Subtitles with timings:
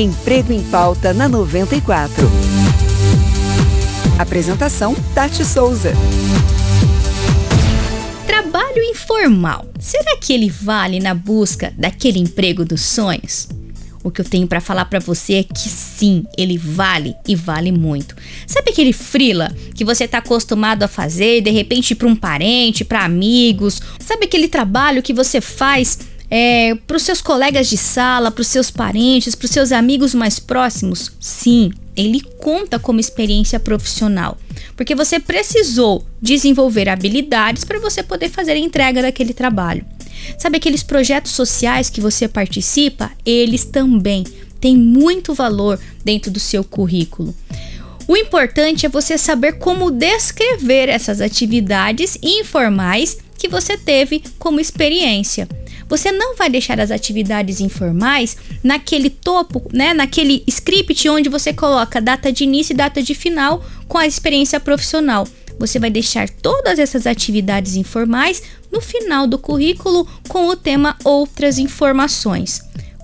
[0.00, 2.26] Emprego em Pauta na 94.
[4.18, 5.92] Apresentação: Tati Souza.
[8.26, 9.66] Trabalho informal.
[9.78, 13.46] Será que ele vale na busca daquele emprego dos sonhos?
[14.02, 17.70] O que eu tenho para falar para você é que sim, ele vale e vale
[17.70, 18.16] muito.
[18.46, 23.04] Sabe aquele frila que você tá acostumado a fazer, de repente para um parente, para
[23.04, 23.82] amigos?
[23.98, 25.98] Sabe aquele trabalho que você faz
[26.30, 30.14] é, para os seus colegas de sala, para os seus parentes, para os seus amigos
[30.14, 31.10] mais próximos?
[31.18, 34.38] Sim, ele conta como experiência profissional,
[34.76, 39.84] porque você precisou desenvolver habilidades para você poder fazer a entrega daquele trabalho.
[40.38, 43.10] Sabe aqueles projetos sociais que você participa?
[43.26, 44.24] Eles também
[44.60, 47.34] têm muito valor dentro do seu currículo.
[48.06, 55.48] O importante é você saber como descrever essas atividades informais que você teve como experiência.
[55.90, 62.00] Você não vai deixar as atividades informais naquele topo, né, naquele script onde você coloca
[62.00, 65.26] data de início e data de final com a experiência profissional.
[65.58, 71.58] Você vai deixar todas essas atividades informais no final do currículo com o tema outras
[71.58, 72.62] informações.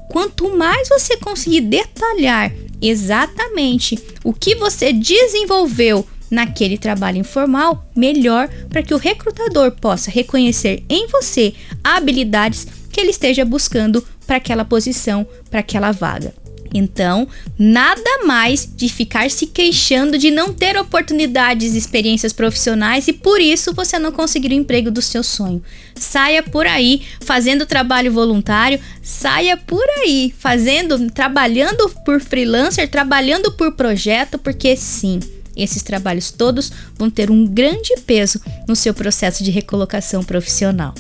[0.09, 8.83] Quanto mais você conseguir detalhar exatamente o que você desenvolveu naquele trabalho informal, melhor para
[8.83, 12.67] que o recrutador possa reconhecer em você habilidades
[12.97, 16.33] que ele esteja buscando para aquela posição, para aquela vaga.
[16.73, 23.13] Então, nada mais de ficar se queixando de não ter oportunidades e experiências profissionais e
[23.13, 25.63] por isso você não conseguir o emprego do seu sonho.
[25.95, 33.73] Saia por aí fazendo trabalho voluntário, saia por aí fazendo, trabalhando por freelancer, trabalhando por
[33.73, 35.21] projeto, porque sim,
[35.55, 40.95] esses trabalhos todos vão ter um grande peso no seu processo de recolocação profissional.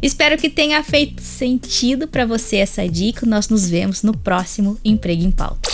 [0.00, 3.26] Espero que tenha feito sentido para você essa dica.
[3.26, 5.68] Nós nos vemos no próximo Emprego em Pauta.